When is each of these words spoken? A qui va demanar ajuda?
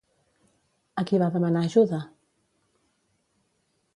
A 1.01 1.03
qui 1.09 1.19
va 1.25 1.27
demanar 1.35 1.61
ajuda? 1.69 2.01